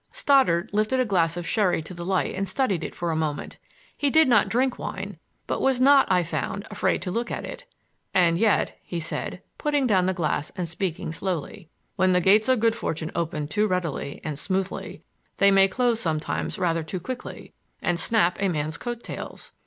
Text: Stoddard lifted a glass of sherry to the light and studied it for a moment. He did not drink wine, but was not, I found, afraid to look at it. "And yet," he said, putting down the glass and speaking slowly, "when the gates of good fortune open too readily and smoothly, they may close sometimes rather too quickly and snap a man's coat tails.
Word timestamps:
Stoddard 0.11 0.71
lifted 0.73 0.99
a 0.99 1.05
glass 1.05 1.37
of 1.37 1.45
sherry 1.45 1.83
to 1.83 1.93
the 1.93 2.03
light 2.03 2.33
and 2.33 2.49
studied 2.49 2.83
it 2.83 2.95
for 2.95 3.11
a 3.11 3.15
moment. 3.15 3.59
He 3.95 4.09
did 4.09 4.27
not 4.27 4.49
drink 4.49 4.79
wine, 4.79 5.19
but 5.45 5.61
was 5.61 5.79
not, 5.79 6.11
I 6.11 6.23
found, 6.23 6.65
afraid 6.71 7.03
to 7.03 7.11
look 7.11 7.29
at 7.29 7.45
it. 7.45 7.65
"And 8.11 8.39
yet," 8.39 8.79
he 8.81 8.99
said, 8.99 9.43
putting 9.59 9.85
down 9.85 10.07
the 10.07 10.15
glass 10.15 10.51
and 10.55 10.67
speaking 10.67 11.11
slowly, 11.11 11.69
"when 11.97 12.13
the 12.13 12.19
gates 12.19 12.49
of 12.49 12.59
good 12.59 12.75
fortune 12.75 13.11
open 13.13 13.47
too 13.47 13.67
readily 13.67 14.19
and 14.23 14.39
smoothly, 14.39 15.03
they 15.37 15.51
may 15.51 15.67
close 15.67 15.99
sometimes 15.99 16.57
rather 16.57 16.81
too 16.81 16.99
quickly 16.99 17.53
and 17.79 17.99
snap 17.99 18.37
a 18.41 18.49
man's 18.49 18.79
coat 18.79 19.03
tails. 19.03 19.51